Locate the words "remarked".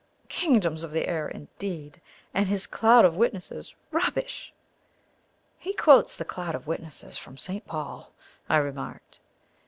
8.57-9.19